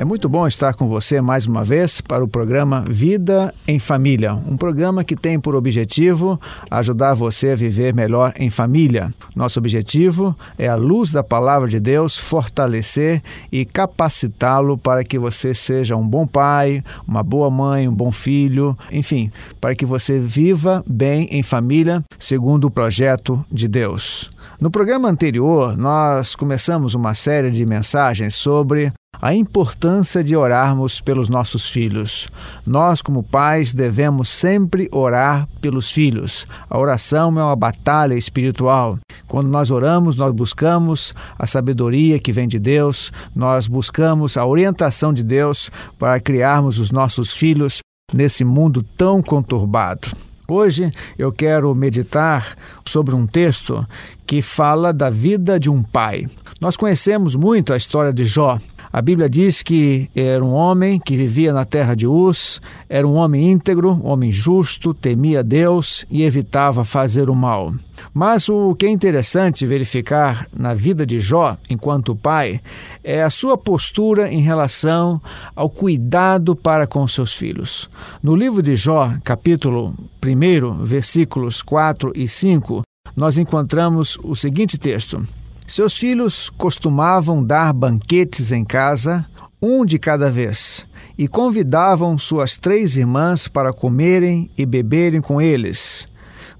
[0.00, 4.32] É muito bom estar com você mais uma vez para o programa Vida em Família,
[4.32, 9.12] um programa que tem por objetivo ajudar você a viver melhor em família.
[9.34, 15.52] Nosso objetivo é a luz da palavra de Deus fortalecer e capacitá-lo para que você
[15.52, 20.84] seja um bom pai, uma boa mãe, um bom filho, enfim, para que você viva
[20.86, 24.30] bem em família segundo o projeto de Deus.
[24.60, 31.28] No programa anterior, nós começamos uma série de mensagens sobre a importância de orarmos pelos
[31.28, 32.28] nossos filhos.
[32.66, 36.46] Nós, como pais, devemos sempre orar pelos filhos.
[36.68, 38.98] A oração é uma batalha espiritual.
[39.26, 45.12] Quando nós oramos, nós buscamos a sabedoria que vem de Deus, nós buscamos a orientação
[45.12, 47.80] de Deus para criarmos os nossos filhos
[48.12, 50.08] nesse mundo tão conturbado.
[50.50, 52.56] Hoje eu quero meditar
[52.86, 53.84] sobre um texto
[54.26, 56.26] que fala da vida de um pai.
[56.58, 58.58] Nós conhecemos muito a história de Jó.
[58.98, 63.14] A Bíblia diz que era um homem que vivia na terra de Uz, era um
[63.14, 67.72] homem íntegro, um homem justo, temia Deus e evitava fazer o mal.
[68.12, 72.60] Mas o que é interessante verificar na vida de Jó, enquanto pai,
[73.04, 75.22] é a sua postura em relação
[75.54, 77.88] ao cuidado para com seus filhos.
[78.20, 79.94] No livro de Jó, capítulo
[80.26, 82.82] 1, versículos 4 e 5,
[83.14, 85.22] nós encontramos o seguinte texto.
[85.68, 89.26] Seus filhos costumavam dar banquetes em casa,
[89.60, 90.86] um de cada vez,
[91.16, 96.08] e convidavam suas três irmãs para comerem e beberem com eles.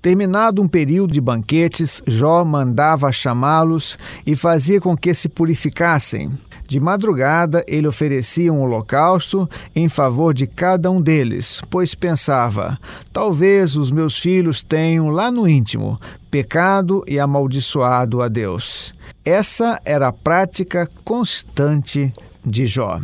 [0.00, 6.32] Terminado um período de banquetes, Jó mandava chamá-los e fazia com que se purificassem.
[6.68, 12.78] De madrugada, ele oferecia um holocausto em favor de cada um deles, pois pensava:
[13.12, 18.92] talvez os meus filhos tenham lá no íntimo pecado e amaldiçoado a Deus.
[19.24, 22.12] Essa era a prática constante
[22.44, 23.00] de Jó.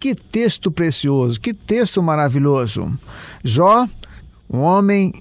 [0.00, 2.92] Que texto precioso, que texto maravilhoso.
[3.42, 3.86] Jó,
[4.50, 5.12] um homem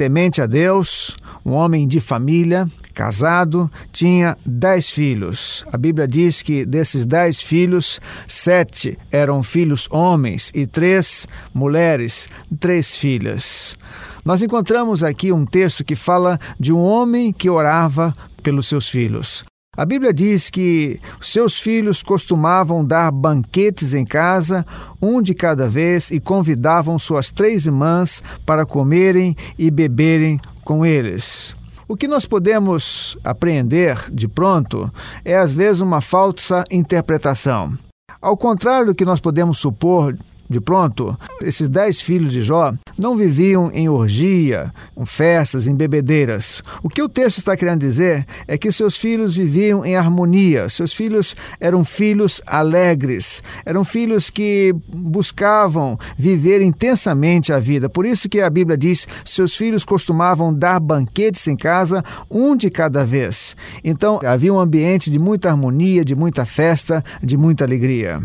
[0.00, 5.62] temente a Deus, um homem de família, casado, tinha dez filhos.
[5.70, 12.96] A Bíblia diz que desses dez filhos, sete eram filhos homens e três mulheres, três
[12.96, 13.76] filhas.
[14.24, 18.10] Nós encontramos aqui um texto que fala de um homem que orava
[18.42, 19.49] pelos seus filhos.
[19.80, 24.62] A Bíblia diz que seus filhos costumavam dar banquetes em casa,
[25.00, 31.56] um de cada vez, e convidavam suas três irmãs para comerem e beberem com eles.
[31.88, 34.92] O que nós podemos apreender de pronto
[35.24, 37.72] é, às vezes, uma falsa interpretação.
[38.20, 40.14] Ao contrário do que nós podemos supor
[40.50, 46.60] de pronto, esses dez filhos de Jó não viviam em orgia, em festas, em bebedeiras.
[46.82, 50.92] O que o texto está querendo dizer é que seus filhos viviam em harmonia, seus
[50.92, 57.88] filhos eram filhos alegres, eram filhos que buscavam viver intensamente a vida.
[57.88, 62.70] Por isso que a Bíblia diz: seus filhos costumavam dar banquetes em casa, um de
[62.70, 63.54] cada vez.
[63.84, 68.20] Então havia um ambiente de muita harmonia, de muita festa, de muita alegria.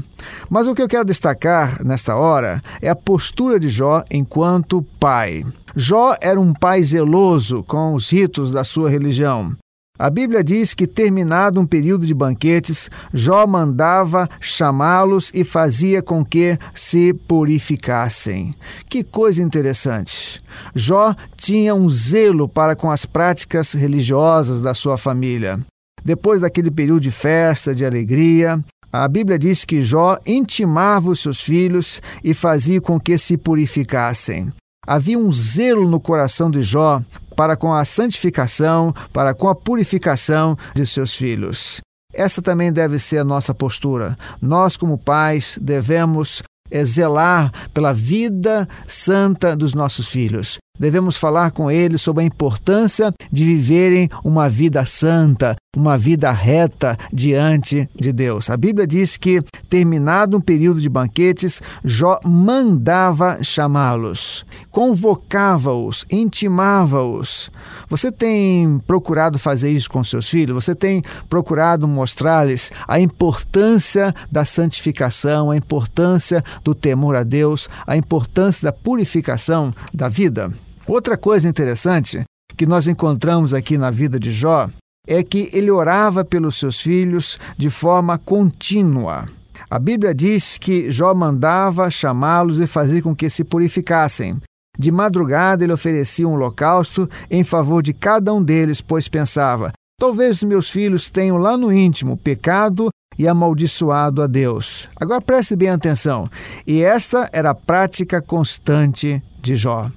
[0.50, 5.46] Mas o que eu quero destacar nesta hora é a postura de Jó enquanto pai.
[5.76, 9.56] Jó era um pai zeloso com os ritos da sua religião.
[9.98, 16.24] A Bíblia diz que, terminado um período de banquetes, Jó mandava chamá-los e fazia com
[16.24, 18.54] que se purificassem.
[18.90, 20.44] Que coisa interessante!
[20.76, 25.62] Jó tinha um zelo para com as práticas religiosas da sua família.
[26.04, 28.64] Depois daquele período de festa, de alegria,
[29.03, 34.51] a Bíblia diz que Jó intimava os seus filhos e fazia com que se purificassem.
[34.88, 37.01] Havia um zelo no coração de Jó
[37.36, 41.81] para com a santificação, para com a purificação de seus filhos.
[42.13, 44.18] Essa também deve ser a nossa postura.
[44.42, 46.42] Nós, como pais, devemos
[46.83, 50.57] zelar pela vida santa dos nossos filhos.
[50.77, 56.98] Devemos falar com eles sobre a importância de viverem uma vida santa, uma vida reta
[57.12, 58.50] diante de Deus.
[58.50, 67.51] A Bíblia diz que, terminado um período de banquetes, Jó mandava chamá-los, convocava-os, intimava-os.
[67.89, 70.63] Você tem procurado fazer isso com seus filhos?
[70.63, 77.98] Você tem procurado mostrar-lhes a importância da santificação, a importância do temor a Deus, a
[77.98, 80.51] importância da purificação da vida?
[80.88, 82.24] Outra coisa interessante
[82.56, 84.69] que nós encontramos aqui na vida de Jó
[85.07, 89.25] é que ele orava pelos seus filhos de forma contínua.
[89.69, 94.38] A Bíblia diz que Jó mandava chamá-los e fazer com que se purificassem.
[94.78, 100.44] De madrugada ele oferecia um holocausto em favor de cada um deles, pois pensava: talvez
[100.44, 104.90] meus filhos tenham lá no íntimo pecado e amaldiçoado a Deus.
[104.98, 106.30] Agora preste bem atenção.
[106.68, 109.90] E esta era a prática constante de Jó.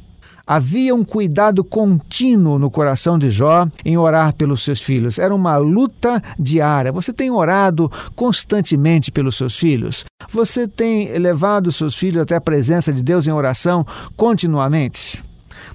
[0.50, 5.18] Havia um cuidado contínuo no coração de Jó em orar pelos seus filhos.
[5.18, 6.90] Era uma luta diária.
[6.90, 10.06] Você tem orado constantemente pelos seus filhos?
[10.30, 13.86] Você tem levado seus filhos até a presença de Deus em oração
[14.16, 15.22] continuamente?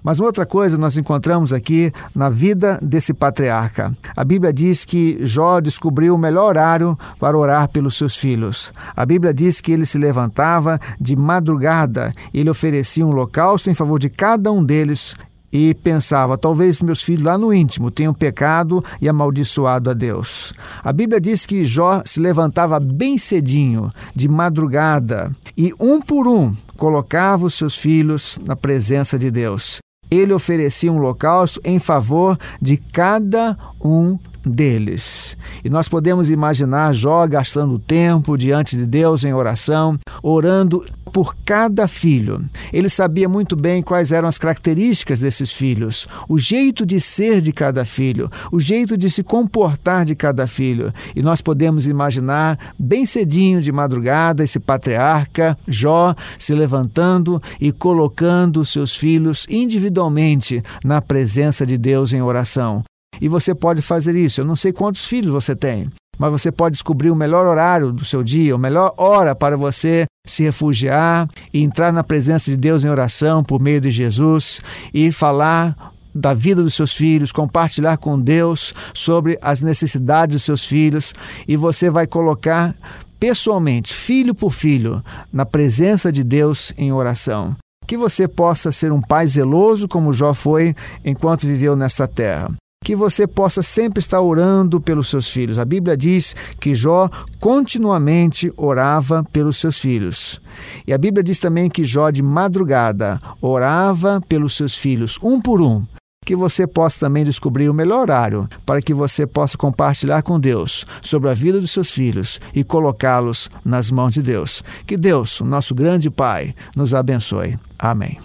[0.03, 3.95] Mas outra coisa nós encontramos aqui na vida desse patriarca.
[4.15, 8.73] A Bíblia diz que Jó descobriu o melhor horário para orar pelos seus filhos.
[8.95, 13.99] A Bíblia diz que ele se levantava de madrugada ele oferecia um holocausto em favor
[13.99, 15.15] de cada um deles
[15.51, 20.53] e pensava: talvez meus filhos lá no íntimo tenham pecado e amaldiçoado a Deus.
[20.83, 26.53] A Bíblia diz que Jó se levantava bem cedinho, de madrugada, e um por um
[26.75, 29.79] colocava os seus filhos na presença de Deus
[30.09, 35.37] ele oferecia um holocausto em favor de cada um deles.
[35.63, 40.83] E nós podemos imaginar Jó gastando tempo diante de Deus em oração, orando
[41.13, 42.43] por cada filho.
[42.73, 47.53] Ele sabia muito bem quais eram as características desses filhos, o jeito de ser de
[47.53, 50.91] cada filho, o jeito de se comportar de cada filho.
[51.15, 58.65] E nós podemos imaginar bem cedinho de madrugada esse patriarca Jó se levantando e colocando
[58.65, 62.83] seus filhos individualmente na presença de Deus em oração.
[63.21, 64.41] E você pode fazer isso.
[64.41, 68.03] Eu não sei quantos filhos você tem, mas você pode descobrir o melhor horário do
[68.03, 72.85] seu dia, a melhor hora para você se refugiar e entrar na presença de Deus
[72.85, 74.61] em oração por meio de Jesus
[74.93, 80.65] e falar da vida dos seus filhos, compartilhar com Deus sobre as necessidades dos seus
[80.65, 81.13] filhos
[81.45, 82.73] e você vai colocar
[83.19, 87.53] pessoalmente, filho por filho, na presença de Deus em oração.
[87.85, 92.49] Que você possa ser um pai zeloso como Jó foi enquanto viveu nesta terra
[92.83, 95.57] que você possa sempre estar orando pelos seus filhos.
[95.57, 97.09] A Bíblia diz que Jó
[97.39, 100.41] continuamente orava pelos seus filhos.
[100.85, 105.61] E a Bíblia diz também que Jó, de madrugada, orava pelos seus filhos, um por
[105.61, 105.83] um.
[106.25, 110.85] Que você possa também descobrir o melhor horário para que você possa compartilhar com Deus
[111.01, 114.63] sobre a vida dos seus filhos e colocá-los nas mãos de Deus.
[114.87, 117.57] Que Deus, o nosso grande Pai, nos abençoe.
[117.77, 118.19] Amém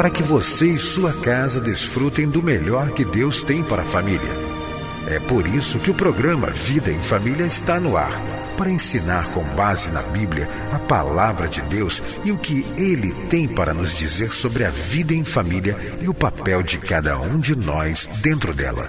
[0.00, 4.30] para que você e sua casa desfrutem do melhor que Deus tem para a família.
[5.06, 8.10] É por isso que o programa Vida em Família está no ar
[8.56, 13.46] para ensinar com base na Bíblia a palavra de Deus e o que ele tem
[13.46, 17.54] para nos dizer sobre a vida em família e o papel de cada um de
[17.54, 18.88] nós dentro dela.